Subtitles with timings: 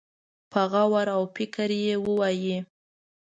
[0.51, 2.57] په غور او فکر يې ووايي.